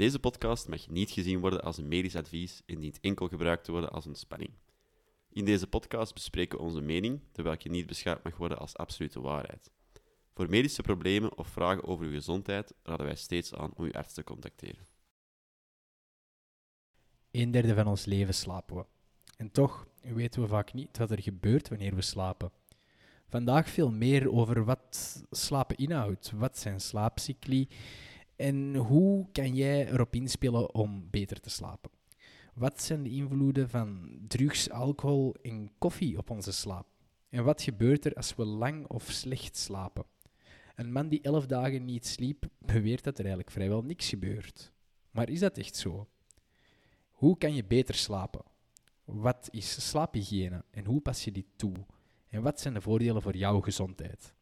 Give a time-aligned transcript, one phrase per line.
[0.00, 3.72] Deze podcast mag niet gezien worden als een medisch advies en dient enkel gebruikt te
[3.72, 4.50] worden als ontspanning.
[5.30, 9.20] In deze podcast bespreken we onze mening, terwijl je niet beschouwd mag worden als absolute
[9.20, 9.70] waarheid.
[10.34, 14.14] Voor medische problemen of vragen over uw gezondheid raden wij steeds aan om uw arts
[14.14, 14.86] te contacteren.
[17.30, 18.84] Een derde van ons leven slapen we.
[19.36, 22.50] En toch weten we vaak niet wat er gebeurt wanneer we slapen.
[23.28, 27.68] Vandaag veel meer over wat slapen inhoudt, wat zijn slaapcycli
[28.40, 31.90] en hoe kan jij erop inspelen om beter te slapen.
[32.54, 36.86] Wat zijn de invloeden van drugs, alcohol en koffie op onze slaap?
[37.28, 40.04] En wat gebeurt er als we lang of slecht slapen?
[40.74, 44.72] Een man die elf dagen niet sliep, beweert dat er eigenlijk vrijwel niks gebeurt.
[45.10, 46.08] Maar is dat echt zo?
[47.10, 48.42] Hoe kan je beter slapen?
[49.04, 51.74] Wat is slaaphygiëne en hoe pas je die toe?
[52.28, 54.34] En wat zijn de voordelen voor jouw gezondheid?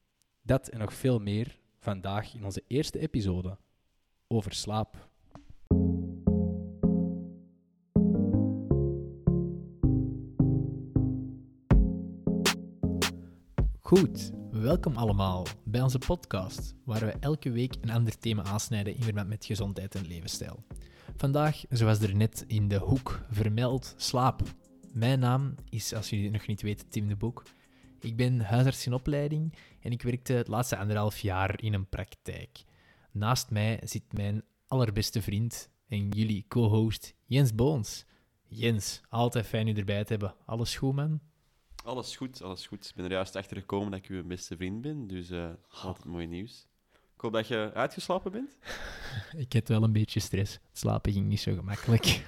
[0.43, 3.59] Dat en nog veel meer vandaag in onze eerste episode
[4.29, 5.09] over slaap.
[13.81, 19.03] Goed, welkom allemaal bij onze podcast, waar we elke week een ander thema aansnijden in
[19.03, 20.65] verband met gezondheid en levensstijl.
[21.17, 24.43] Vandaag, zoals er net in de hoek vermeld, slaap.
[24.93, 27.43] Mijn naam is, als jullie het nog niet weten, Tim de Boek.
[28.01, 32.65] Ik ben huisarts in opleiding en ik werkte het laatste anderhalf jaar in een praktijk.
[33.13, 38.05] Naast mij zit mijn allerbeste vriend en jullie co-host Jens Boons.
[38.49, 40.35] Jens, altijd fijn u erbij te hebben.
[40.47, 41.21] Alles goed, man?
[41.85, 42.89] Alles goed, alles goed.
[42.89, 45.51] Ik ben er juist achter gekomen dat ik uw beste vriend ben, dus uh,
[45.83, 46.67] altijd mooi nieuws.
[47.15, 48.59] Ik hoop dat je uitgeslapen bent.
[49.45, 50.59] ik heb wel een beetje stress.
[50.73, 52.27] Slapen ging niet zo gemakkelijk.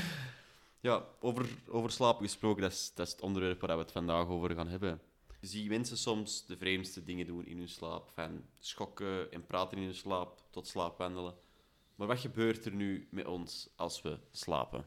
[0.80, 4.26] ja, over, over slapen gesproken, dat is, dat is het onderwerp waar we het vandaag
[4.26, 5.00] over gaan hebben.
[5.42, 8.10] Je ziet mensen soms de vreemdste dingen doen in hun slaap.
[8.14, 11.34] Van schokken en praten in hun slaap tot slaapwandelen.
[11.94, 14.86] Maar wat gebeurt er nu met ons als we slapen?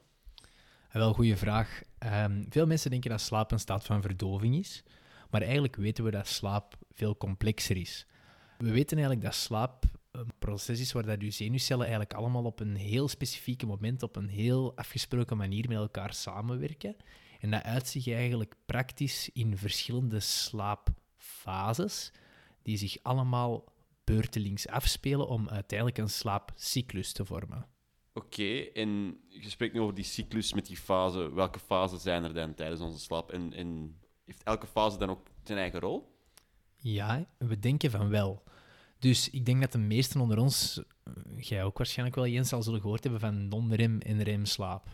[0.92, 1.82] Wel, goede vraag.
[2.00, 4.84] Um, veel mensen denken dat slaap een staat van verdoving is.
[5.30, 8.06] Maar eigenlijk weten we dat slaap veel complexer is.
[8.58, 12.60] We weten eigenlijk dat slaap een proces is waar dat je zenuwcellen eigenlijk allemaal op
[12.60, 16.96] een heel specifieke moment, op een heel afgesproken manier met elkaar samenwerken.
[17.40, 22.12] En dat uit zich eigenlijk praktisch in verschillende slaapfases,
[22.62, 23.74] die zich allemaal
[24.04, 27.68] beurtelings afspelen om uiteindelijk een slaapcyclus te vormen.
[28.14, 31.34] Oké, en je spreekt nu over die cyclus met die fase.
[31.34, 33.32] Welke fasen zijn er dan tijdens onze slaap?
[33.32, 36.14] En, en heeft elke fase dan ook zijn eigen rol?
[36.76, 38.44] Ja, we denken van wel.
[39.00, 42.64] Dus ik denk dat de meesten onder ons, eh, jij ook waarschijnlijk wel, Jens, al
[42.64, 44.88] zullen gehoord hebben van non-rem en remslaap.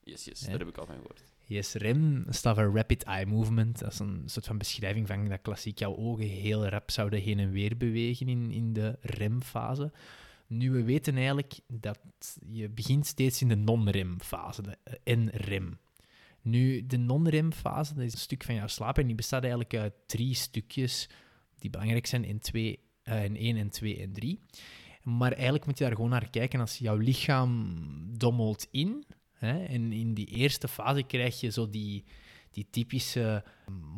[0.00, 1.24] Yes, yes, daar heb ik al van gehoord.
[1.44, 3.78] Yes, REM staat voor Rapid Eye Movement.
[3.78, 7.38] Dat is een soort van beschrijving van dat klassiek jouw ogen heel rap zouden heen
[7.38, 9.92] en weer bewegen in, in de REM-fase.
[10.46, 11.98] Nu, we weten eigenlijk dat
[12.48, 14.76] je begint steeds in de non-REM-fase, de
[15.14, 15.78] NREM.
[16.42, 19.94] Nu, de non-REM-fase, dat is een stuk van jouw slaap en die bestaat eigenlijk uit
[20.06, 21.08] drie stukjes
[21.58, 24.40] die belangrijk zijn in, twee, uh, in 1 en 2 en 3.
[25.02, 27.76] Maar eigenlijk moet je daar gewoon naar kijken als jouw lichaam
[28.18, 29.04] dommelt in,
[29.46, 29.64] Hè?
[29.64, 32.04] En in die eerste fase krijg je zo die,
[32.50, 33.44] die typische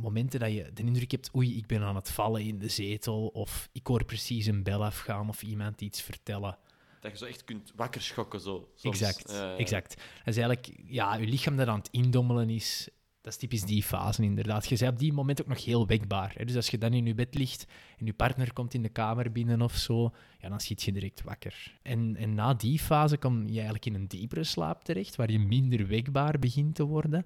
[0.00, 3.26] momenten dat je de indruk hebt, oei, ik ben aan het vallen in de zetel,
[3.26, 6.58] of ik hoor precies een bel afgaan of iemand iets vertellen.
[7.00, 8.40] Dat je zo echt kunt wakker schokken.
[8.40, 9.00] Zo, soms.
[9.00, 9.58] Exact, uh...
[9.58, 9.96] exact.
[10.24, 12.88] Dat is eigenlijk, ja, je lichaam dat aan het indommelen is,
[13.24, 14.68] dat is typisch die fase inderdaad.
[14.68, 16.32] Je bent op die moment ook nog heel wekbaar.
[16.36, 16.44] Hè?
[16.44, 17.66] Dus als je dan in je bed ligt
[17.98, 21.22] en je partner komt in de kamer binnen of zo, ja, dan schiet je direct
[21.22, 21.78] wakker.
[21.82, 25.38] En, en na die fase kom je eigenlijk in een diepere slaap terecht, waar je
[25.38, 27.24] minder wekbaar begint te worden.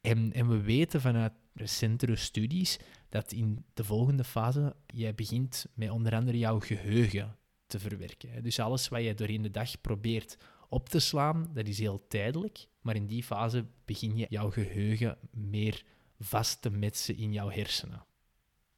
[0.00, 5.90] En, en we weten vanuit recentere studies dat in de volgende fase jij begint met
[5.90, 7.36] onder andere jouw geheugen
[7.66, 8.42] te verwerken.
[8.42, 10.36] Dus alles wat je doorheen de dag probeert
[10.72, 12.66] op te slaan, dat is heel tijdelijk.
[12.80, 15.84] Maar in die fase begin je jouw geheugen meer
[16.18, 18.04] vast te metsen in jouw hersenen.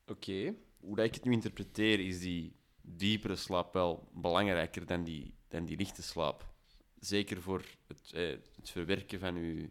[0.06, 0.54] Oké.
[0.80, 5.64] Hoe dat ik het nu interpreteer, is die diepere slaap wel belangrijker dan die, dan
[5.64, 6.52] die lichte slaap.
[7.00, 9.70] Zeker voor het, eh, het verwerken van je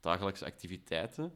[0.00, 1.34] dagelijkse activiteiten.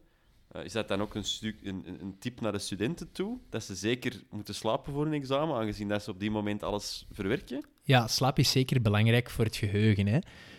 [0.53, 1.25] Uh, is dat dan ook een,
[1.63, 3.39] een, een tip naar de studenten toe?
[3.51, 7.07] Dat ze zeker moeten slapen voor een examen, aangezien dat ze op die moment alles
[7.11, 7.65] verwerken?
[7.83, 10.07] Ja, slaap is zeker belangrijk voor het geheugen.
[10.07, 10.19] Hè?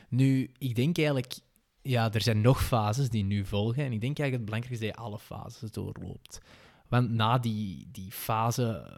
[0.10, 1.34] Nu, ik denk eigenlijk,
[1.82, 3.84] ja, er zijn nog fases die nu volgen.
[3.84, 6.40] En ik denk eigenlijk het belangrijkste is dat je alle fases doorloopt.
[6.88, 8.92] Want na die, die fase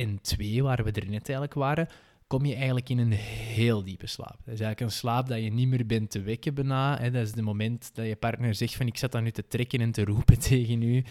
[0.00, 1.88] N2, waar we er net eigenlijk waren,
[2.32, 4.36] kom je eigenlijk in een heel diepe slaap.
[4.44, 6.98] Dat is eigenlijk een slaap dat je niet meer bent te wekken bijna.
[6.98, 7.10] Hè.
[7.10, 9.80] Dat is het moment dat je partner zegt van ik zat dan nu te trekken
[9.80, 11.04] en te roepen tegen u.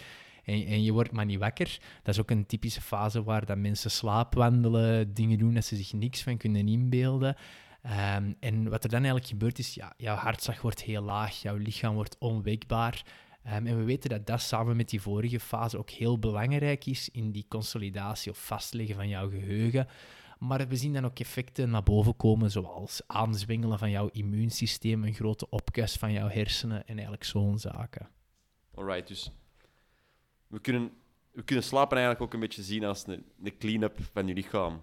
[0.44, 1.78] En, en, je wordt maar niet wakker.
[2.02, 5.92] Dat is ook een typische fase waar dat mensen slaapwandelen, dingen doen dat ze zich
[5.92, 7.36] niks van kunnen inbeelden.
[7.82, 11.56] Ehm, en wat er dan eigenlijk gebeurt is, ja, jouw hartslag wordt heel laag, jouw
[11.56, 13.02] lichaam wordt onweekbaar.
[13.42, 17.08] Ehm, en we weten dat dat samen met die vorige fase ook heel belangrijk is
[17.08, 19.86] in die consolidatie of vastleggen van jouw geheugen.
[20.42, 25.14] Maar we zien dan ook effecten naar boven komen, zoals aanzwengelen van jouw immuunsysteem, een
[25.14, 28.08] grote opkus van jouw hersenen en eigenlijk zo'n zaken.
[28.74, 29.30] Alright, dus
[30.46, 30.90] we kunnen,
[31.32, 34.82] we kunnen slapen eigenlijk ook een beetje zien als een, een clean-up van je lichaam.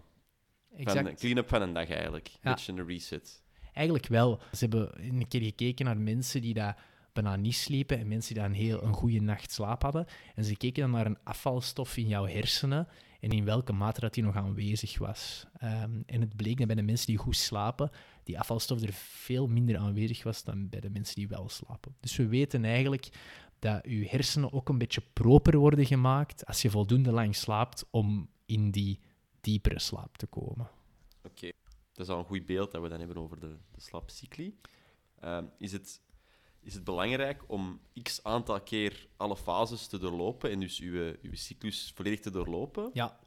[0.77, 2.27] Van, een clean-up van een dag eigenlijk.
[2.27, 2.53] Een Ja.
[2.53, 3.43] beetje een reset.
[3.73, 4.39] Eigenlijk wel.
[4.51, 6.83] Ze hebben een keer gekeken naar mensen die daar
[7.13, 10.05] bijna niet sliepen en mensen die daar een heel een goede nacht slaap hadden.
[10.35, 12.87] En ze keken dan naar een afvalstof in jouw hersenen
[13.19, 15.45] en in welke mate dat die nog aanwezig was.
[15.57, 17.91] Ehm, en het bleek dat bij de mensen die goed slapen,
[18.23, 21.95] die afvalstof er veel minder aanwezig was dan bij de mensen die wel slapen.
[21.99, 23.09] Dus we weten eigenlijk
[23.59, 28.29] dat je hersenen ook een beetje proper worden gemaakt als je voldoende lang slaapt om
[28.45, 28.99] in die
[29.41, 30.69] diepere slaap te komen.
[31.23, 31.51] Oké,
[31.93, 34.59] dat is al een goed beeld dat we dan hebben over de, de slaapcycli.
[35.19, 36.01] Ehm, is, het,
[36.61, 41.33] is het belangrijk om x aantal keer alle fases te doorlopen en dus uw, uw
[41.33, 42.89] cyclus volledig te doorlopen?
[42.93, 43.19] Ja.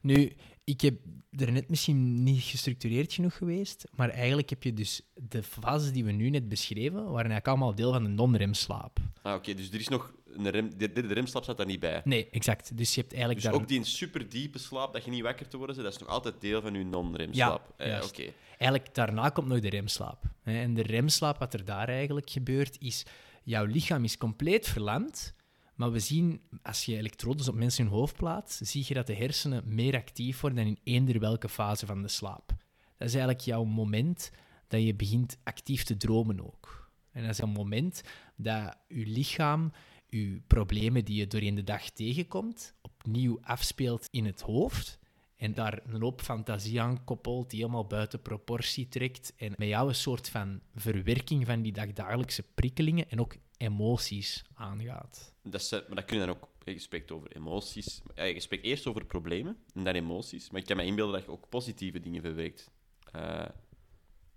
[0.00, 0.32] Nu,
[0.64, 1.00] ik heb
[1.30, 6.04] er net misschien niet gestructureerd genoeg geweest, maar eigenlijk heb je dus de fases die
[6.04, 8.98] we nu net beschreven, waren eigenlijk allemaal deel van de non-remslaap.
[9.22, 11.80] Ah, oké, dus er is nog een rem, de, de, de remslaap staat daar niet
[11.80, 12.00] bij.
[12.04, 12.76] Nee, exact.
[12.76, 13.60] Dus je hebt eigenlijk Dus daar...
[13.60, 16.14] ook die super diepe slaap, dat je niet wakker te worden bent, dat is nog
[16.14, 17.74] altijd deel van je non-remslaap.
[17.76, 18.28] Ja, Eh.
[18.58, 20.24] Eigenlijk daarna komt nog de remslaap.
[20.42, 23.06] En de remslaap, wat er daar eigenlijk gebeurt, is
[23.42, 25.34] jouw lichaam is compleet verlamd,
[25.74, 29.14] maar we zien, als je elektrodes op mensen hun hoofd plaatst, zie je dat de
[29.14, 32.48] hersenen meer actief worden dan in eender welke fase van de slaap.
[32.96, 34.30] Dat is eigenlijk jouw moment
[34.68, 36.90] dat je begint actief te dromen ook.
[37.12, 38.02] En dat is een moment
[38.36, 39.72] dat je lichaam
[40.08, 44.98] je problemen die je doorheen de dag tegenkomt, opnieuw afspeelt in het hoofd
[45.36, 49.88] en daar een hoop fantasie aan koppelt die helemaal buiten proportie trekt en met jou
[49.88, 55.34] een soort van verwerking van die dagdagelijkse prikkelingen en ook emoties aangaat.
[55.42, 56.48] Dat is, eh, maar dat kun je dan ook...
[56.64, 58.02] Je spreekt over emoties.
[58.14, 60.50] Ja, Je spreekt eerst over problemen en dan emoties.
[60.50, 62.70] Maar ik kan me inbeelden dat je ook positieve dingen verwerkt.
[63.12, 63.44] Eh,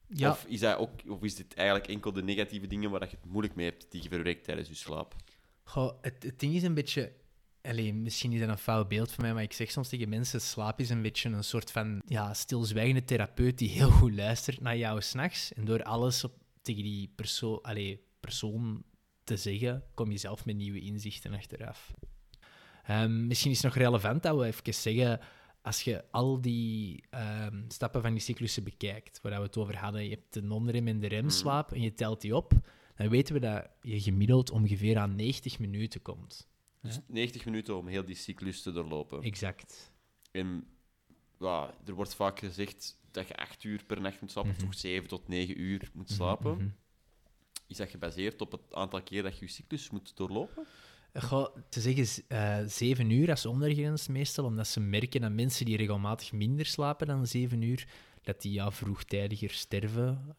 [0.07, 3.11] Ja, Of, is dat ook, of is dit eigenlijk enkel de negatieve dingen waar dat
[3.11, 5.15] je het moeilijk mee hebt, die je verwerkt tijdens je slaap?
[5.71, 7.11] Goh, het, het ding is een beetje...
[7.61, 10.41] Allee, misschien is dat een fout beeld van mij, maar ik zeg soms tegen mensen,
[10.41, 14.77] slaap is een beetje een soort van ja, stilzwijgende therapeut die heel goed luistert naar
[14.77, 15.53] jou s'nachts.
[15.53, 18.83] En door alles op, tegen die perso allee, persoon
[19.23, 21.93] te zeggen, kom je zelf met nieuwe inzichten achteraf.
[22.83, 25.19] Ehm, misschien is het nog relevant dat we even zeggen,
[25.61, 30.03] als je al die ehm, stappen van die cyclussen bekijkt, waar we het over hadden,
[30.03, 32.53] je hebt de non-rem en de remslaap en je telt die op,
[33.01, 36.49] dan weten we dat je gemiddeld ongeveer aan 90 minuten komt.
[36.81, 39.21] Dus 90 minuten om heel die cyclus te doorlopen.
[39.21, 39.91] Exact.
[40.31, 40.67] En
[41.39, 44.73] ja, er wordt vaak gezegd dat je 8 uur per nacht moet slapen, of toch
[44.73, 46.55] 7 tot 9 uur moet slapen.
[46.55, 46.67] Mhm.
[47.67, 50.65] Is dat gebaseerd op het aantal keer dat je je cyclus moet doorlopen?
[51.13, 55.65] Goh, te zeggen is eh, zeven uur als ondergrens meestal, omdat ze merken dat mensen
[55.65, 57.87] die regelmatig minder slapen dan zeven uur,
[58.21, 60.35] dat die ja, vroegtijdiger sterven.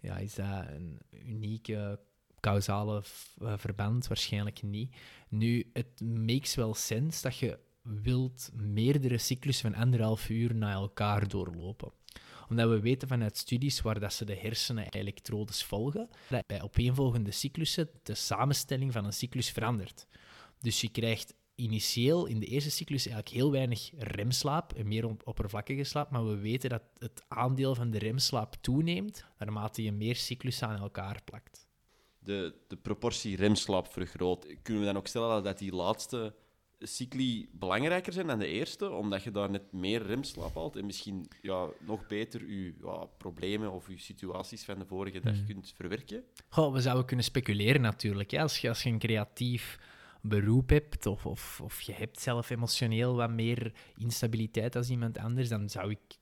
[0.00, 2.00] Ja, is dat een unieke
[2.40, 3.02] causale
[3.38, 4.06] eh, verband?
[4.06, 4.96] Waarschijnlijk niet.
[5.28, 11.28] Nu, het makes wel sens dat je wilt meerdere cyclussen van anderhalf uur na elkaar
[11.28, 11.92] doorlopen
[12.50, 17.30] omdat we weten vanuit studies waar dat ze de hersenen elektrodes volgen, dat bij opeenvolgende
[17.30, 20.06] cyclussen de samenstelling van een cyclus verandert.
[20.60, 25.22] Dus je krijgt initieel in de eerste cyclus eigenlijk heel weinig remslaap en meer op-
[25.24, 30.16] oppervlakkige slaap, maar we weten dat het aandeel van de remslaap toeneemt naarmate je meer
[30.16, 31.68] cyclussen aan elkaar plakt.
[32.18, 34.46] De, de proportie remslaap vergroot.
[34.62, 36.34] Kunnen we dan ook stellen dat die laatste
[36.78, 41.28] cycli belangrijker zijn dan de eerste, omdat je daar net meer remslaap haalt en misschien
[41.42, 46.24] ja, nog beter je ja, problemen of je situaties van de vorige dag kunt verwerken?
[46.48, 48.30] Goh, we zouden kunnen speculeren natuurlijk.
[48.30, 48.40] Hè?
[48.40, 49.78] Als, je, als je een creatief
[50.22, 55.48] beroep hebt of, of, of je hebt zelf emotioneel wat meer instabiliteit als iemand anders,
[55.48, 56.18] dan zou ik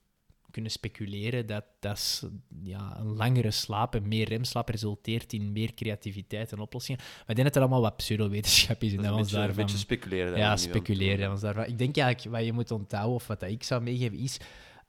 [0.50, 2.28] kunnen speculeren dat, dat
[2.62, 7.00] ja, een langere slaap en meer remslaap resulteert in meer creativiteit en oplossingen.
[7.00, 9.55] Maar ik denk dat er allemaal wat pseudowetenschap is en Dat dat een beetje, een
[9.55, 10.31] beetje speculeren.
[10.31, 11.31] dat Ja, speculeren.
[11.31, 11.64] ons daarvan.
[11.64, 14.40] Ik denk eigenlijk wat je moet onthouden, of wat dat ik zou meegeven, is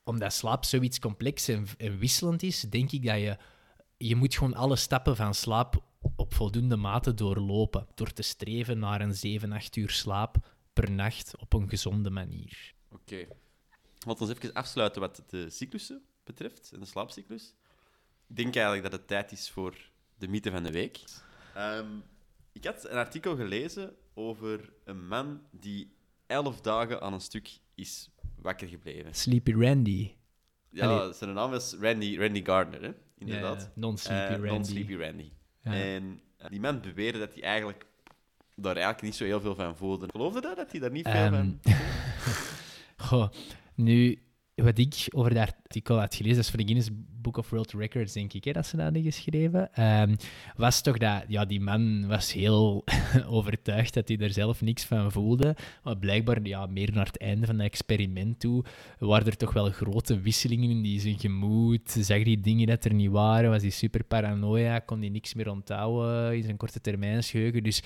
[0.03, 3.37] omdat slaap zoiets complex en, en wisselend is, denk ik dat je,
[3.97, 5.83] je moet gewoon alle stappen van slaap
[6.15, 7.87] op voldoende mate doorlopen.
[7.95, 10.35] Door te streven naar een 7, 8 uur slaap
[10.73, 12.73] per nacht op een gezonde manier.
[12.91, 13.27] Oké.
[14.07, 17.53] Laten we even afsluiten wat de cyclussen betreft, en de slaapcyclus.
[18.27, 19.75] Ik denk eigenlijk dat het tijd is voor
[20.17, 20.99] de mythe van de week.
[21.55, 21.87] Ehm,
[22.51, 25.93] ik had een artikel gelezen over een man die
[26.27, 29.13] elf dagen aan een stuk is wakker gebleven.
[29.15, 30.11] Sleepy Randy.
[30.69, 31.13] Ja, Allee.
[31.13, 32.91] zijn naam is Randy, Randy Gardner, hè?
[33.17, 33.61] Inderdaad.
[33.61, 34.47] ja, Non-sleepy Eh, Randy.
[34.49, 35.31] Non-sleepy Randy.
[35.63, 35.73] Ja.
[35.73, 37.85] En eh, die man beweerde dat hij eigenlijk
[38.55, 40.07] daar eigenlijk niet zo heel veel van voelde.
[40.11, 40.55] Geloofde dat?
[40.55, 41.59] Dat hij daar niet veel Ehm, van...
[43.07, 43.29] Goh,
[43.75, 44.21] nu,
[44.63, 46.89] wat ik over dat artikel had gelezen, dat is voor de Guinness
[47.21, 50.15] Book of World Records, denk ik, dat ze dat hadden geschreven, ehm,
[50.55, 52.83] was toch dat, ja, die man was heel
[53.37, 57.45] overtuigd dat hij er zelf niks van voelde, maar blijkbaar, ja, meer naar het einde
[57.45, 58.63] van het experiment toe,
[58.99, 62.93] waren er toch wel grote wisselingen in die zijn gemoed, zag die dingen dat er
[62.93, 67.63] niet waren, was hij super paranoia, kon hij niks meer onthouden in zijn korte termijnsgeheugen,
[67.63, 67.83] dus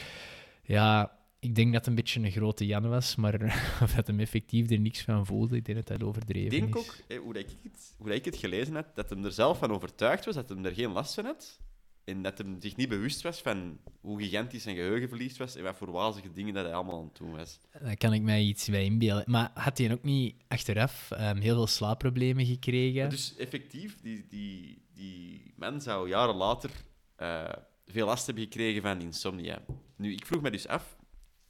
[0.63, 1.11] ja,
[1.43, 3.41] ik denk dat het een beetje een grote Jan was, maar
[3.83, 6.75] of dat hem effectief er niks van voelde, ik denk dat dat overdreven Ik denk
[6.75, 9.31] ook, hè, hoe, dat ik het, hoe dat ik het gelezen had, dat hij er
[9.31, 11.59] zelf van overtuigd was, dat hij er geen last van had.
[12.03, 15.77] En dat hij zich niet bewust was van hoe gigantisch zijn geheugenverlies was en wat
[15.77, 17.59] voor wazige dingen dat hij allemaal aan het doen was.
[17.81, 19.23] Daar kan ik mij iets bij inbeelden.
[19.27, 23.09] Maar had hij ook niet achteraf ehm, heel veel slaapproblemen gekregen?
[23.09, 26.71] Dus effectief, die, die, die man zou jaren later
[27.15, 27.49] eh,
[27.85, 29.61] veel last hebben gekregen van insomnia.
[29.95, 30.97] Nu, ik vroeg me dus af,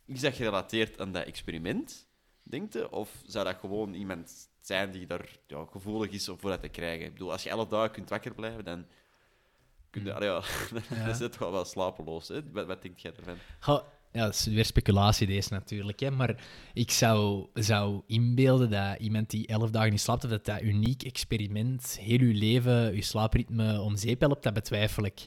[0.05, 2.07] is dat gerelateerd aan dat experiment,
[2.43, 2.91] denkt je?
[2.91, 6.67] Of zou dat gewoon iemand zijn die daar ja, gevoelig is om voor dat te
[6.67, 7.05] krijgen?
[7.05, 8.85] Ik bedoel, als je elf dagen kunt wakker blijven, dan
[9.89, 10.13] kun je...
[10.13, 10.41] allee, ja,
[10.89, 12.27] dan is het wel wel slapeloos.
[12.27, 12.51] Hè?
[12.51, 13.37] Wat, wat denk jij ervan?
[13.59, 13.83] Goh,
[14.13, 15.99] ja, dat is weer speculatie deze natuurlijk.
[15.99, 16.11] Hè?
[16.11, 16.43] Maar
[16.73, 21.03] ik zou, zou inbeelden dat iemand die elf dagen niet slaapt, of dat dat uniek
[21.03, 25.25] experiment heel uw leven, uw slaapritme om zeep helpt, dat betwijfel ik.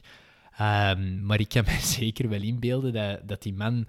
[0.57, 3.87] Ehm, maar ik kan me zeker wel inbeelden dat, dat die man,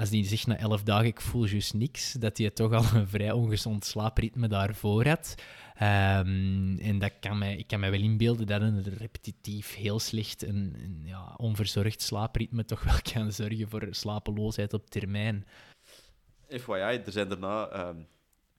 [0.00, 3.08] als die zegt na elf dagen, ik voel juist niks, dat hij toch al een
[3.08, 5.34] vrij ongezond slaapritme daarvoor had.
[5.74, 10.42] Ehm, en dat kan mij, ik kan mij wel inbeelden dat een repetitief, heel slecht
[10.42, 15.46] en, ja, onverzorgd slaapritme toch wel kan zorgen voor slapeloosheid op termijn.
[16.48, 18.02] FYI, er zijn daarna ehm,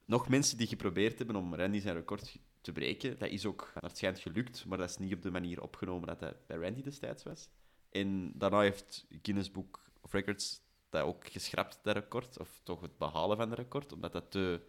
[0.05, 3.17] nog mensen die geprobeerd hebben om Randy zijn record te breken.
[3.17, 6.07] Dat is ook naar het schijnt gelukt, maar dat is niet op de manier opgenomen
[6.07, 7.49] dat dat bij Randy destijds was.
[7.91, 12.97] En daarna heeft Guinness Book of Records dat ook geschrapt, dat record, of toch het
[12.97, 14.61] behalen van het record, omdat dat te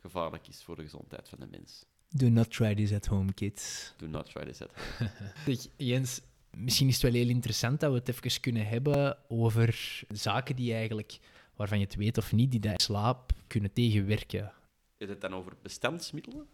[0.00, 1.84] gevaarlijk is voor de gezondheid van de mens.
[2.08, 3.92] Do not try this at home, kids.
[3.96, 4.70] Do not try this at
[5.46, 6.20] Zeg, Jens,
[6.56, 10.74] misschien is het wel heel interessant dat we het even kunnen hebben over zaken die
[10.74, 11.18] eigenlijk,
[11.56, 14.52] waarvan je het weet of niet, die dat slaap kunnen tegenwerken.
[14.96, 16.46] Is het dan over bestandsmiddelen?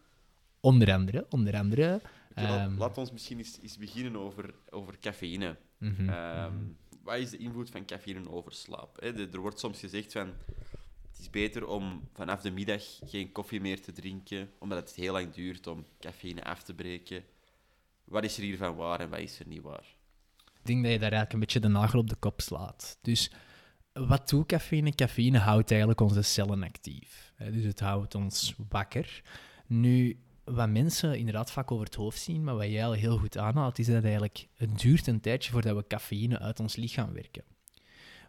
[0.61, 2.01] Onder andere, onder andere...
[2.35, 5.57] Laat- ehm, laat ons misschien eens, eens beginnen over, over cafeïne.
[5.79, 6.65] mhm, Ehm, mhm.
[7.05, 9.03] Wat is de invloed van cafeïne over slaap?
[9.03, 10.33] Er wordt soms gezegd van
[11.11, 15.13] het is beter om vanaf de middag geen koffie meer te drinken, omdat het heel
[15.13, 17.25] lang duurt om cafeïne af te breken.
[18.05, 19.97] Wat is er hiervan waar en wat is er niet waar?
[20.37, 22.99] Ik denk dat je daar eigenlijk een beetje de nagel op de kop slaat.
[23.03, 23.31] Dus
[23.93, 24.95] wat doet cafeïne?
[24.95, 27.33] Cafeïne houdt eigenlijk onze cellen actief.
[27.39, 29.23] Dus het houdt ons wakker.
[29.67, 33.39] Nu, wat mensen inderdaad vaak over het hoofd zien, maar wat jij al heel goed
[33.39, 37.45] aanhaalt, is dat eigenlijk het duurt een tijdje voordat we cafeïne uit ons lichaam werken.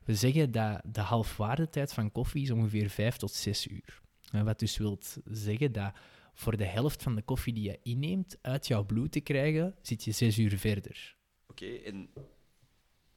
[0.04, 4.02] We zeggen dat de halfwaardetijd van koffie is ongeveer 5 tot 6 uur.
[4.44, 5.94] Wat dus wil zeggen dat
[6.34, 10.04] voor de helft van de koffie die je inneemt uit jouw bloed te krijgen, zit
[10.04, 11.16] je 6 uur verder.
[11.48, 12.10] Oké, en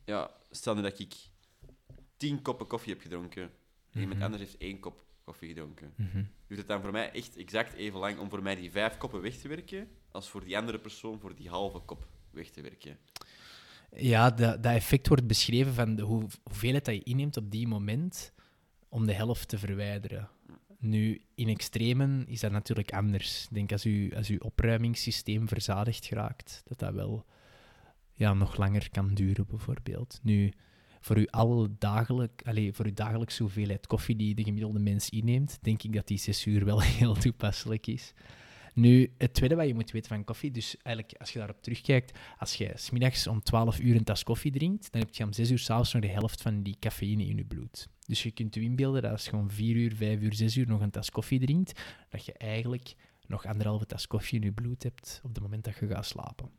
[0.05, 1.15] ja, stel nu dat ik
[2.17, 3.43] tien koppen koffie heb gedronken
[3.91, 4.23] en iemand Mhm.
[4.23, 5.93] anders heeft één kop koffie gedronken.
[5.97, 6.23] Mhm.
[6.47, 9.21] Duurt het dan voor mij echt exact even lang om voor mij die vijf koppen
[9.21, 12.99] weg te werken, als voor die andere persoon voor die halve kop weg te werken?
[13.97, 17.67] Ja, dat, dat effect wordt beschreven van de hoe, hoeveelheid dat je inneemt op die
[17.67, 18.33] moment
[18.89, 20.29] om de helft te verwijderen.
[20.79, 23.45] Nu, in extremen is dat natuurlijk anders.
[23.45, 27.25] Ik denk als u, als uw opruimingssysteem verzadigd geraakt, dat dat wel
[28.13, 30.21] ja, nog langer kan duren, bijvoorbeeld.
[30.23, 30.53] Nu,
[31.01, 35.83] voor uw, alledagelijk, allez, voor uw dagelijkse hoeveelheid koffie die de gemiddelde mens inneemt, denk
[35.83, 38.15] ik dat die zes uur wel heel toepasselijk is.
[38.75, 42.19] Nu, het tweede wat je moet weten van koffie, dus eigenlijk als je daarop terugkijkt,
[42.39, 45.51] als je smiddags om 12 uur een tas koffie drinkt, dan heb je om 6
[45.51, 47.89] uur s'avonds nog de helft van die cafeïne in je bloed.
[48.07, 50.67] Dus je kunt je inbeelden dat als je om 4 uur, 5 uur, 6 uur
[50.67, 52.95] nog een tas koffie drinkt, dat je eigenlijk
[53.27, 56.51] nog anderhalve tas koffie in je bloed hebt op het moment dat je gaat slapen.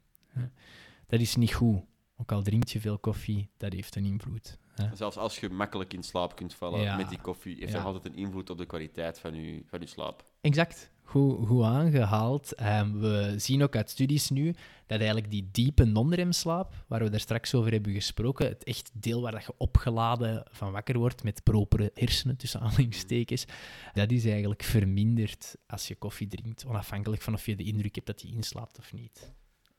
[1.08, 1.82] Dat is niet goed.
[2.22, 4.58] Ook al drink je veel koffie, dat heeft een invloed.
[4.76, 4.96] hè.
[4.96, 6.96] Zelfs als je makkelijk in slaap kunt vallen Ja.
[6.98, 9.88] met die koffie, heeft dat altijd een invloed op de kwaliteit van je, van je
[9.88, 10.26] slaap.
[10.42, 10.92] Exact.
[11.04, 12.54] Goed, goed aangehaald.
[12.54, 14.52] Ehm, we zien ook uit studies nu
[14.88, 19.22] dat eigenlijk die diepe non-remslaap, waar we daar straks over hebben gesproken, het echt deel
[19.22, 23.46] waar dat je opgeladen van wakker wordt met propere hersenen, tussen aanhalingstekens,
[23.94, 28.08] dat is eigenlijk verminderd als je koffie drinkt, onafhankelijk van of je de indruk hebt
[28.08, 29.34] dat je inslaapt of niet.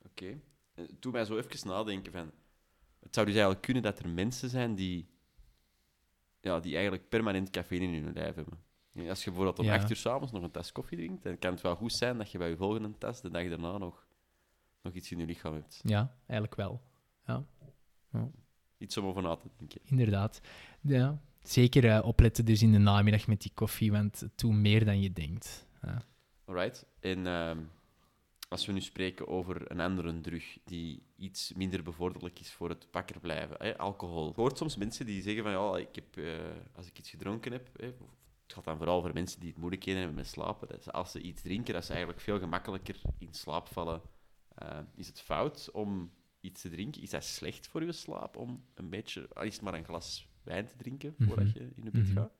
[0.06, 0.38] Oké.
[1.00, 2.30] Doe mij zo even nadenken van...
[3.00, 5.08] Het zou dus eigenlijk kunnen dat er mensen zijn die...
[6.40, 8.58] Ja, die eigenlijk permanent cafeïne in hun lijf hebben.
[8.92, 9.74] Ja, Als je bijvoorbeeld om Ja.
[9.74, 12.30] 8 uur s'avonds nog een tas koffie drinkt, dan kan het wel goed zijn dat
[12.30, 14.06] je bij je volgende tas de dag daarna nog,
[14.82, 15.80] nog iets in je lichaam hebt.
[15.82, 16.82] Ja, eigenlijk wel.
[17.26, 17.44] Ja,
[18.78, 19.80] Iets om over na te denken.
[19.84, 20.40] inderdaad.
[20.80, 21.20] Ja.
[21.42, 25.00] Zeker eh, opletten dus in de namiddag met die koffie, want het doet meer dan
[25.00, 25.66] je denkt.
[25.82, 26.02] Ja.
[26.44, 26.86] Alright.
[27.00, 27.58] En ehm,
[28.50, 32.86] als we nu spreken over een andere drug die iets minder bevorderlijk is voor het
[32.90, 34.26] wakker blijven, hè, alcohol.
[34.26, 36.34] Je hoort soms mensen die zeggen van ja, ik heb, eh,
[36.76, 39.98] als ik iets gedronken heb, hè, het gaat dan vooral voor mensen die het moeilijkheden
[40.00, 43.68] hebben met slapen, dat als ze iets drinken, dat ze eigenlijk veel gemakkelijker in slaap
[43.68, 44.00] vallen.
[44.54, 47.02] Eh, is het fout om iets te drinken?
[47.02, 50.28] Is dat slecht voor je slaap om een beetje, al is het maar een glas
[50.42, 51.58] wijn te drinken voordat Mhm.
[51.58, 52.12] je in je bed Mhm.
[52.16, 52.32] gaat?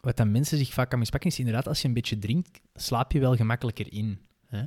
[0.00, 3.12] Wat dan mensen zich vaak aan mispakken is inderdaad, als je een beetje drinkt, slaap
[3.12, 4.25] je wel gemakkelijker in.
[4.46, 4.62] Hè?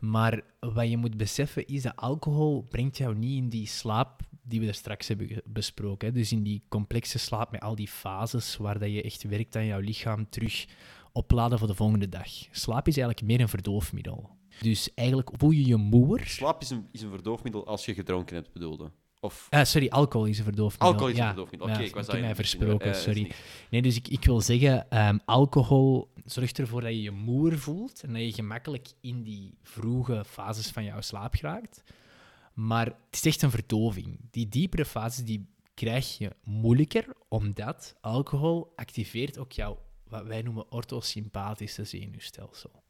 [0.00, 4.60] Maar wat je moet beseffen is dat alcohol brengt jou niet in die slaap die
[4.60, 6.08] we er straks hebben besproken.
[6.08, 6.14] Hè?
[6.14, 9.66] Dus in die complexe slaap met al die fases waar dat je echt werkt aan
[9.66, 10.66] jouw lichaam terug
[11.12, 12.28] opladen voor de volgende dag.
[12.50, 14.30] Slaap is eigenlijk meer een verdoofmiddel.
[14.60, 16.20] Dus eigenlijk voel je je moer.
[16.24, 18.90] Slaap is een, is een verdoofmiddel als je gedronken hebt, bedoelde.
[19.20, 20.88] Of Ah, sorry, alcohol is een verdoofmiddel.
[20.88, 21.22] alcohol is ja.
[21.22, 21.68] een verdoofmiddel.
[21.68, 23.30] Oké, Ja, ik was ik heb daar mij versproken, sorry.
[23.70, 28.02] Nee, dus ik, ik wil zeggen, ehm, alcohol zorgt ervoor dat je je moer voelt
[28.02, 31.82] en dat je gemakkelijk in die vroege fases van jouw slaap geraakt.
[32.54, 34.18] Maar het is echt een verdoving.
[34.30, 40.72] Die diepere fases die krijg je moeilijker, omdat alcohol activeert ook jouw, wat wij noemen,
[40.72, 42.82] orthosympathische zenuwstelsel.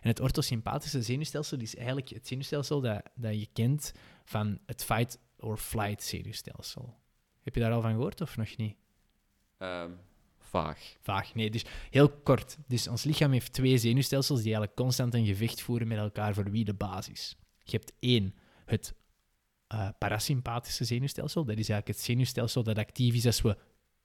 [0.00, 3.92] En het orthosympathische zenuwstelsel is eigenlijk het zenuwstelsel dat, dat je kent
[4.24, 6.96] van het fight or flight zenuwstelsel.
[7.42, 8.76] Heb je daar al van gehoord of nog niet?
[9.58, 9.90] Ehm,
[10.48, 10.96] vaag.
[11.00, 11.50] Vaag, nee.
[11.50, 12.56] Dus heel kort.
[12.66, 16.50] Dus ons lichaam heeft twee zenuwstelsels die eigenlijk constant een gevecht voeren met elkaar voor
[16.50, 17.36] wie de basis.
[17.62, 18.94] Je hebt één, het
[19.66, 21.44] eh, parasympathische zenuwstelsel.
[21.44, 23.56] Dat is eigenlijk het zenuwstelsel dat actief is als we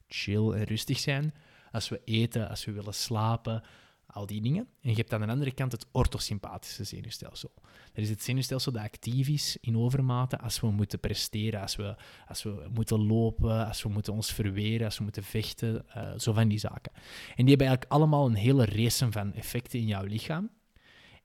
[0.08, 1.34] chill en rustig zijn.
[1.72, 3.64] Als we eten, als we willen slapen,
[4.14, 4.68] al die dingen.
[4.82, 7.52] En je hebt aan de andere kant het orthosympathische zenuwstelsel.
[7.94, 11.96] Dat is het zenuwstelsel dat actief is in overmate als we moeten presteren, als we,
[12.28, 16.34] als we moeten lopen, als we moeten ons verweren, als we moeten vechten, eh, zo
[16.34, 16.92] van die zaken.
[17.36, 20.50] En die hebben eigenlijk allemaal een hele race van effecten in jouw lichaam.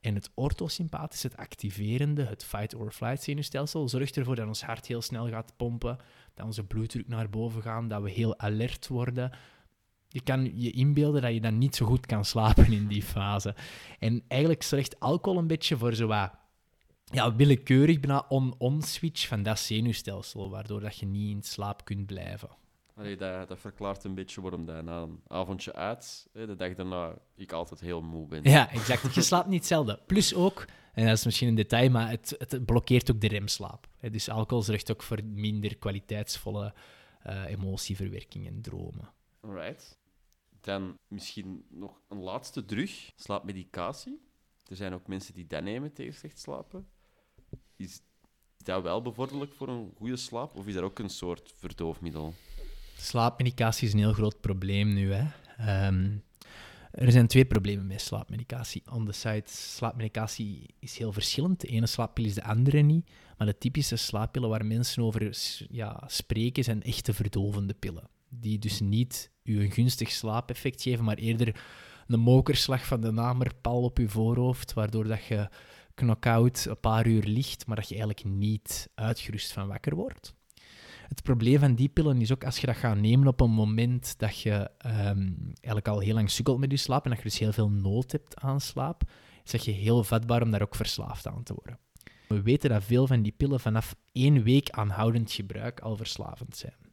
[0.01, 5.29] En het orthosympathische, het activerende, het fight-or-flight zenuwstelsel, zorgt ervoor dat ons hart heel snel
[5.29, 5.99] gaat pompen,
[6.35, 9.31] dat onze bloeddruk naar boven gaat, dat we heel alert worden.
[10.09, 13.55] Je kan je inbeelden dat je dan niet zo goed kan slapen in die fase.
[13.99, 16.31] En eigenlijk zorgt alcohol een beetje voor zo wat
[17.05, 22.49] ja, willekeurig bijna on-on-switch van dat zenuwstelsel, waardoor dat je niet in slaap kunt blijven.
[22.95, 27.15] Allee, dat, dat verklaart een beetje waarom dat na een avondje uit, de dag daarna,
[27.37, 28.43] ik altijd heel moe ben.
[28.43, 29.15] Ja, exact.
[29.15, 30.01] Je slaapt niet zelden.
[30.07, 33.89] Plus ook, en dat is misschien een detail, maar het, het blokkeert ook de remslaap.
[34.11, 36.75] Dus alcohol zorgt ook voor minder kwaliteitsvolle
[37.23, 39.11] eh, emotieverwerking en dromen.
[39.41, 39.99] Alright.
[40.61, 44.21] Dan misschien nog een laatste drug, slaapmedicatie.
[44.67, 46.89] Er zijn ook mensen die dat nemen tegen slecht slapen.
[47.77, 48.01] Is
[48.57, 52.35] dat wel bevorderlijk voor een goede slaap, of is dat ook een soort verdoofmiddel?
[52.97, 55.13] Slaapmedicatie is een heel groot probleem nu.
[55.13, 55.27] Hè.
[55.57, 56.17] Ehm,
[56.91, 58.83] er zijn twee problemen met slaapmedicatie.
[58.91, 61.61] On the site, slaapmedicatie is heel verschillend.
[61.61, 63.11] De ene slaappil is de andere niet.
[63.37, 65.39] Maar de typische slaappillen waar mensen over
[65.71, 68.09] ja, spreken, zijn echte verdovende pillen.
[68.29, 71.61] Die dus niet u een gunstig slaapeffect geven, maar eerder
[72.07, 75.49] een mokerslag van de namerpal op je voorhoofd, waardoor dat je
[75.95, 80.35] knock-out een paar uur ligt, maar dat je eigenlijk niet uitgerust van wakker wordt.
[81.09, 84.19] Het probleem van die pillen is ook als je dat gaat nemen op een moment
[84.19, 87.39] dat je ehm, eigenlijk al heel lang sukkelt met je slaap en dat je dus
[87.39, 89.03] heel veel nood hebt aan slaap,
[89.45, 91.79] is dat je heel vatbaar om daar ook verslaafd aan te worden.
[92.29, 96.88] We weten dat veel van die pillen vanaf één week aanhoudend gebruik al verslavend zijn.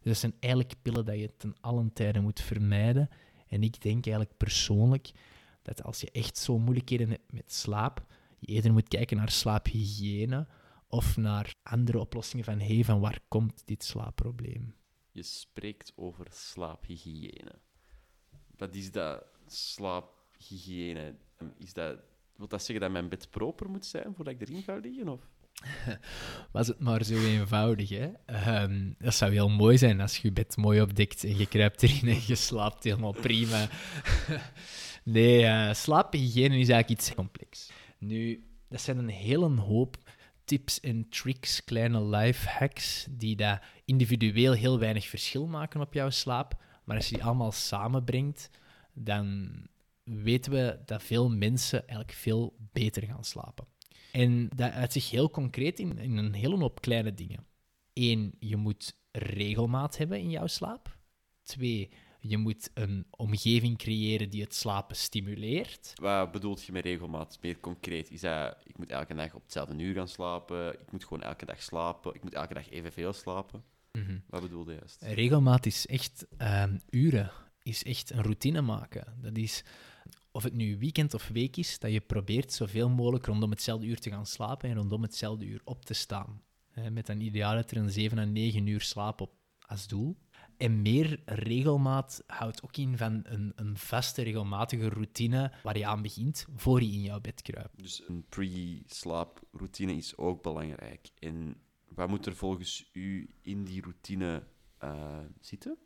[0.00, 3.08] Dus dat zijn eigenlijk pillen dat je ten allen tijde moet vermijden.
[3.48, 5.10] En ik denk eigenlijk persoonlijk
[5.62, 8.04] dat als je echt zo moeilijkheden hebt met slaap,
[8.38, 10.48] je eerder moet kijken naar slaaphygiëne
[10.88, 14.74] of naar andere oplossingen van hey, van waar komt dit slaapprobleem?
[15.10, 17.58] Je spreekt over slaaphygiëne.
[18.56, 21.16] Wat is dat, slaaphygiëne?
[21.56, 21.98] Is dat,
[22.36, 25.08] wil dat zeggen dat mijn bed proper moet zijn voordat ik erin ga liggen?
[25.08, 25.28] Of?
[26.52, 28.10] Was het maar zo eenvoudig, hè?
[28.26, 31.82] Ehm, dat zou heel mooi zijn als je je bed mooi opdekt en je kruipt
[31.82, 33.68] erin en je slaapt helemaal prima.
[35.04, 37.70] nee, eh slaaphygiëne is eigenlijk iets complex.
[37.98, 39.96] Nu, dat zijn een hele hoop
[40.44, 46.10] tips en tricks, kleine life hacks, die dat individueel heel weinig verschil maken op jouw
[46.10, 46.62] slaap.
[46.84, 48.50] Maar als je die allemaal samenbrengt,
[48.92, 49.52] dan
[50.04, 53.66] weten we dat veel mensen eigenlijk veel beter gaan slapen.
[54.12, 57.46] En dat uit zich heel concreet in, in een hele hoop kleine dingen.
[57.92, 60.98] Eén, je moet regelmaat hebben in jouw slaap.
[61.42, 65.92] Twee, Je moet een omgeving creëren die het slapen stimuleert.
[65.94, 67.38] Wat bedoelt je met regelmaat?
[67.42, 68.10] Meer concreet.
[68.10, 71.44] Is dat, ik moet elke dag op hetzelfde uur gaan slapen, ik moet gewoon elke
[71.44, 73.64] dag slapen, ik moet elke dag evenveel slapen?
[74.28, 75.02] Wat bedoelde je juist?
[75.02, 77.30] Regelmaat is echt ehm, uren,
[77.62, 79.18] is echt een routine maken.
[79.20, 79.64] Dat is,
[80.32, 83.98] of het nu weekend of week is, dat je probeert zoveel mogelijk rondom hetzelfde uur
[83.98, 86.42] te gaan slapen en rondom hetzelfde uur op te staan.
[86.90, 90.16] Met een idealiter een 7 à 9 uur slaap op als doel.
[90.56, 96.02] En meer regelmaat houdt ook in van een, een vaste, regelmatige routine waar je aan
[96.02, 97.78] begint voor je in jouw bed kruipt.
[97.82, 101.08] Dus een pre-slaaproutine is ook belangrijk.
[101.18, 101.56] En
[101.88, 104.42] wat moet er volgens u in die routine
[104.84, 105.76] uh, zitten?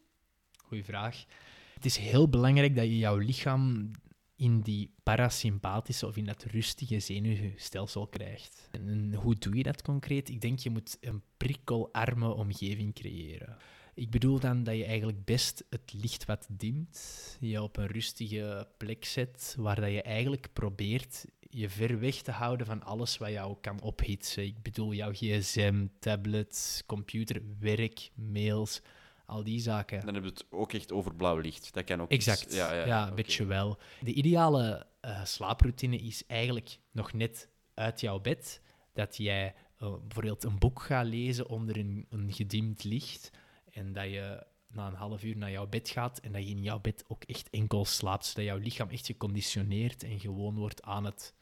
[0.65, 1.25] Goeie vraag.
[1.75, 3.91] Het is heel belangrijk dat je jouw lichaam
[4.37, 8.69] in die parasympathische of in dat rustige zenuwstelsel krijgt.
[8.71, 10.29] En hoe doe je dat concreet?
[10.29, 13.57] Ik denk je moet een prikkelarme omgeving creëren.
[13.95, 18.69] Ik bedoel dan dat je eigenlijk best het licht wat dimt, je op een rustige
[18.77, 23.31] plek zet, waar dat je eigenlijk probeert je ver weg te houden van alles wat
[23.31, 24.45] jou kan ophitsen.
[24.45, 28.83] Ik bedoel jouw gsm, tablet, computer, werk, mails,
[29.27, 30.05] al die zaken.
[30.05, 31.75] Dan hebben we het ook echt over blauw licht.
[31.75, 33.79] Dat kan ook Exact, iets- ja, ja, ja, beetje wel.
[34.01, 38.61] De ideale eh, slaaproutine is eigenlijk nog net uit jouw bed,
[38.93, 43.31] dat jij eh, bijvoorbeeld een boek gaat lezen onder een, een gedimd licht
[43.73, 46.63] en dat je na een half uur naar jouw bed gaat en dat je in
[46.63, 51.05] jouw bed ook echt enkel slaapt, zodat jouw lichaam echt geconditioneerd en gewoon wordt aan
[51.05, 51.35] het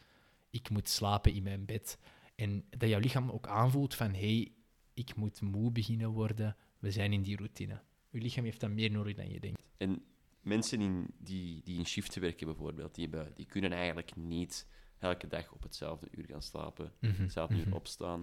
[0.51, 1.99] ik moet slapen in mijn bed.
[2.35, 4.53] En dat jouw lichaam ook aanvoelt van hé, hey,
[4.95, 7.81] ik moet moe beginnen worden, we zijn in die routine.
[8.11, 9.62] Je lichaam heeft dat meer nodig dan je denkt.
[9.77, 10.03] En
[10.40, 14.66] mensen in, die, die in shiften werken bijvoorbeeld, die, hebben, die kunnen eigenlijk niet
[14.99, 17.75] elke dag op hetzelfde uur gaan slapen, Mhm, hetzelfde uur mhm.
[17.75, 18.21] opstaan.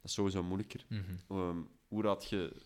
[0.00, 0.84] Dat is sowieso moeilijker.
[0.88, 1.02] Mhm.
[1.28, 2.62] Ehm, hoe raad je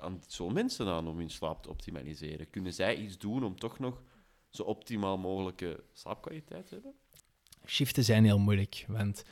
[0.00, 2.50] aan zo'n mensen aan om hun slaap te optimaliseren?
[2.50, 4.02] Kunnen zij iets doen om toch nog
[4.48, 6.94] zo optimaal mogelijke slaapkwaliteit te hebben?
[7.66, 9.24] Shiften zijn heel moeilijk, want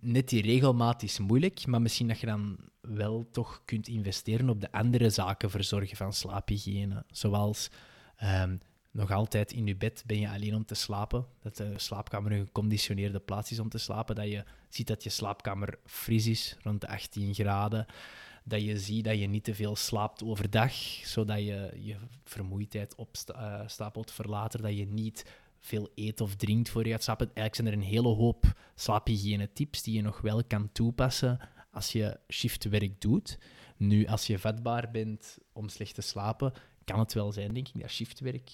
[0.00, 4.60] net die regelmaat is moeilijk, maar misschien dat je dan wel toch kunt investeren op
[4.60, 7.04] de andere zaken verzorgen van slaaphygiëne.
[7.10, 7.70] Zoals
[8.16, 8.56] ehm,
[8.90, 12.46] nog altijd in je bed ben je alleen om te slapen, dat de slaapkamer een
[12.46, 16.80] geconditioneerde plaats is om te slapen, dat je ziet dat je slaapkamer fris is, rond
[16.80, 17.86] de 18 graden,
[18.44, 20.72] dat je ziet dat je niet te veel slaapt overdag,
[21.04, 25.24] zodat je je vermoeidheid opstapelt voor later, dat je niet
[25.62, 27.26] veel eet of drinkt voor je gaat slapen.
[27.26, 32.18] Eigenlijk zijn er een hele hoop slaaphygiëne-tips die je nog wel kan toepassen als je
[32.32, 33.38] shiftwerk doet.
[33.76, 36.52] Nu, als je vatbaar bent om slecht te slapen,
[36.84, 38.50] kan het wel zijn, denk ik, dat shiftwerk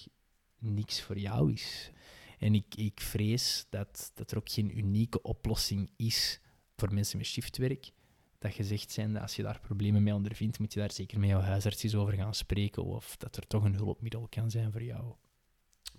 [0.57, 1.91] niks voor jou is.
[2.39, 6.39] En ik, ik vrees dat, dat er ook geen unieke oplossing is
[6.75, 7.91] voor mensen met shiftwerk.
[8.39, 11.29] Dat gezegd zijn dat als je daar problemen mee ondervindt, moet je daar zeker met
[11.29, 12.83] jouw huisarts eens over gaan spreken.
[12.83, 15.13] Of dat er toch een hulpmiddel kan zijn voor jou.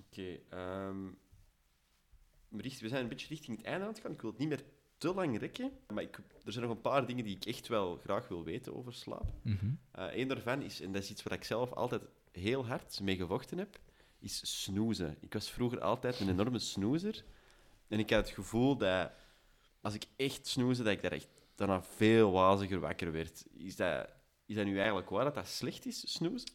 [0.07, 1.09] Oké, ehm,
[2.51, 4.13] richt- we zijn een beetje richting het einde aan het gaan.
[4.13, 4.65] Ik wil het niet meer
[4.99, 7.97] te lang rekken, maar ik, er zijn nog een paar dingen die ik echt wel
[7.97, 9.33] graag wil weten over slaap.
[9.91, 13.17] Eh een daarvan is, en dat is iets waar ik zelf altijd heel hard mee
[13.17, 13.81] gevochten heb,
[14.19, 15.17] is snoezen.
[15.21, 17.25] Ik was vroeger altijd een enorme snoezer.
[17.89, 19.13] En ik had het gevoel dat
[19.81, 23.47] als ik echt snoezde, dat ik daar echt daarna veel waziger wakker werd.
[23.53, 24.09] Is dat,
[24.47, 26.51] is dat nu eigenlijk waar dat dat slecht is, snoezen?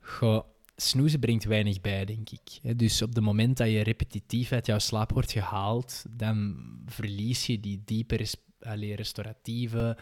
[0.00, 0.44] Goh,
[0.76, 2.78] snoezen brengt weinig bij, denk ik.
[2.78, 6.56] Dus op het moment dat je repetitief uit jouw slaap wordt gehaald, dan
[6.86, 9.96] verlies je die diepe, res- allee, restauratieve,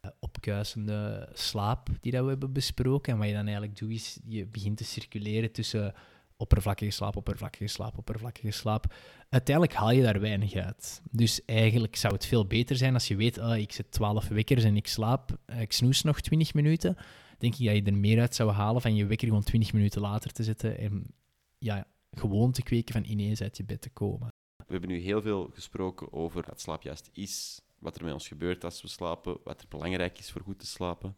[0.00, 3.12] eh, opkuisende slaap die dat we hebben besproken.
[3.12, 5.94] En wat je dan eigenlijk doet, is je begint te circuleren tussen
[6.36, 8.94] oppervlakkige slaap, oppervlakkige slaap, oppervlakkige slaap.
[9.28, 11.02] Uiteindelijk haal je daar weinig uit.
[11.10, 14.64] Dus eigenlijk zou het veel beter zijn als je weet, ah, ik zet 12 wekkers
[14.64, 16.96] en ik slaap, eh, ik snoes nog 20 minuten
[17.38, 20.00] denk ik dat je er meer uit zou halen van je wekker gewoon 20 minuten
[20.00, 21.14] later te zetten en
[21.58, 24.28] ja, gewoon te kweken van ineens uit je bed te komen.
[24.56, 28.28] We hebben nu heel veel gesproken over wat slaap juist is, wat er met ons
[28.28, 31.16] gebeurt als we slapen, wat er belangrijk is voor goed te slapen.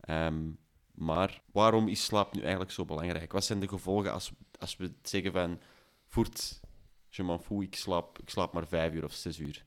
[0.00, 0.50] Ehm,
[0.96, 3.32] maar waarom is slaap nu eigenlijk zo belangrijk?
[3.32, 5.60] Wat zijn de gevolgen als, als we zeggen van...
[6.06, 6.60] Voert,
[7.08, 9.64] je m'en fous, ik slaap, ik slaap maar vijf uur of zes uur.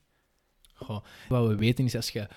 [1.27, 2.27] Wat we weten is als je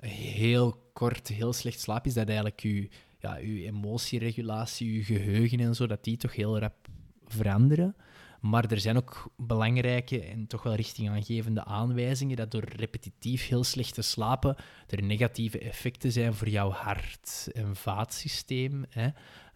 [0.00, 5.74] heel kort, heel slecht slaapt, is dat eigenlijk je, ja, je emotieregulatie, je geheugen en
[5.74, 6.88] zo, dat die toch heel rap
[7.26, 7.96] veranderen.
[8.40, 13.94] Maar er zijn ook belangrijke en toch wel richtingaangevende aanwijzingen dat door repetitief heel slecht
[13.94, 18.84] te slapen er negatieve effecten zijn voor jouw hart- en vaatsysteem.
[18.88, 19.08] Hè?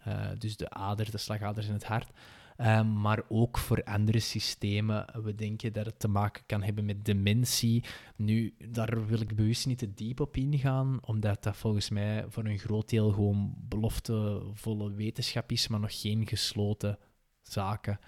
[0.03, 2.11] Eh, dus de ader, de slagaders in het hart.
[2.57, 5.05] Ehm, maar ook voor andere systemen.
[5.23, 7.83] We denken dat het te maken kan hebben met dementie.
[8.15, 12.45] Nu, daar wil ik bewust niet te diep op ingaan, omdat dat volgens mij voor
[12.45, 16.97] een groot deel gewoon beloftevolle wetenschap is, maar nog geen gesloten
[17.41, 17.99] zaken.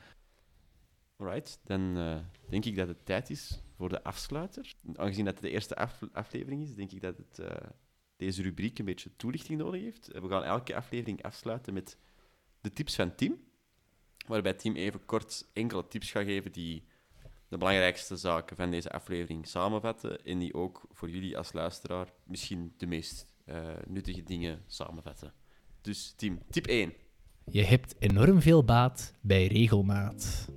[1.17, 2.17] Alright, dan eh,
[2.49, 4.73] denk ik dat het tijd is voor de afsluiter.
[4.95, 7.67] Aangezien dat het de eerste af- aflevering is, denk ik dat het, eh,
[8.15, 10.11] deze rubriek een beetje toelichting nodig heeft.
[10.11, 11.97] Eh, We gaan elke aflevering afsluiten met
[12.61, 13.43] de tips van Tim.
[14.27, 16.83] Waarbij Tim even kort enkele tips gaat geven die
[17.47, 20.25] de belangrijkste zaken van deze aflevering samenvatten.
[20.25, 23.27] En die ook voor jullie als luisteraar misschien de meest
[23.87, 25.33] nuttige dingen samenvatten.
[25.81, 26.93] Dus Tim, tip 1.
[27.51, 30.49] Je hebt enorm veel baat bij regelmaat.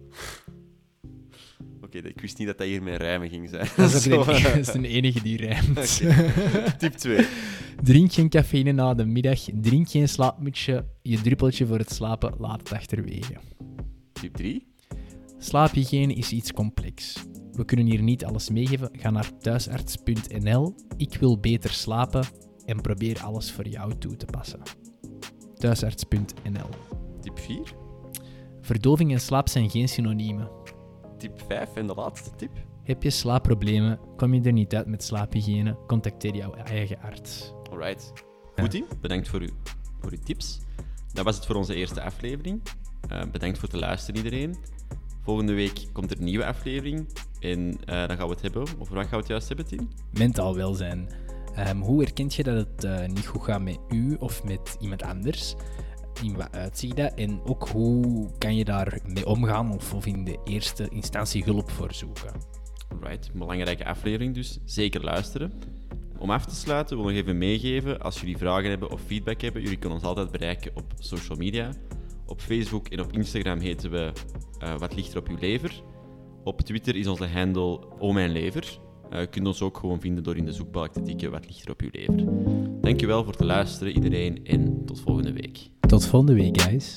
[1.88, 3.68] Oké, ik wist niet dat dat hier met rijmen ging zijn.
[3.76, 6.02] Dat is, Zo, de, dat is de enige die rijmt.
[6.78, 7.26] Tip 2.
[7.82, 9.40] Drink geen cafeïne na de middag.
[9.54, 10.84] Drink geen slaapmutsje.
[11.02, 13.36] Je druppeltje voor het slapen laat het achterwege.
[14.12, 14.66] Tip 3.
[15.38, 17.24] Slaaphygiëne is iets complex.
[17.52, 18.90] We kunnen hier niet alles meegeven.
[18.92, 20.74] Ga naar thuisarts.nl.
[20.96, 22.24] Ik wil beter slapen
[22.64, 24.60] en probeer alles voor jou toe te passen.
[25.54, 26.68] Thuisarts.nl.
[27.20, 27.60] Tip 4.
[28.60, 30.57] Verdoving en slaap zijn geen synoniemen.
[31.18, 32.50] Tip 5 en de laatste tip.
[32.82, 33.98] Heb je slaapproblemen?
[34.16, 35.76] Kom je er niet uit met slaaphygiëne?
[35.86, 37.52] Contacteer jouw eigen arts.
[37.70, 38.12] Alright.
[38.56, 38.84] Goed, Tim.
[39.00, 39.50] Bedankt voor, uw,
[40.00, 40.60] voor uw tips.
[41.12, 42.62] Dat was het voor onze eerste aflevering.
[43.08, 44.56] Eh, bedankt voor het luisteren, iedereen.
[45.20, 47.08] Volgende week komt er een nieuwe aflevering.
[47.40, 48.62] En eh, dan gaan we het hebben.
[48.62, 49.88] Over wat gaan we het juist hebben, Tim?
[50.10, 51.08] Mentaal welzijn.
[51.54, 55.02] Ehm, hoe herkent je dat het eh, niet goed gaat met u of met iemand
[55.02, 55.54] anders?
[56.22, 56.98] In wat uitziet?
[56.98, 61.94] En ook hoe kan je daarmee omgaan of, of in de eerste instantie hulp voor
[61.94, 62.32] zoeken?
[62.88, 64.58] Alright, een belangrijke aflevering dus.
[64.64, 65.52] Zeker luisteren.
[66.18, 69.40] Om af te sluiten wil ik nog even meegeven, als jullie vragen hebben of feedback
[69.40, 71.72] hebben, jullie kunnen ons altijd bereiken op social media.
[72.26, 74.12] Op Facebook en op Instagram heten we
[74.58, 75.82] eh, Wat ligt er op uw lever.
[76.44, 78.78] Op Twitter is onze handle O Mijn Lever.
[79.10, 81.64] Eh, je kunt ons ook gewoon vinden door in de zoekbalk te tikken Wat ligt
[81.64, 82.24] er op uw lever.
[82.80, 85.77] Dankjewel voor het luisteren iedereen en tot volgende week.
[85.88, 86.92] Tot volgende week, guys.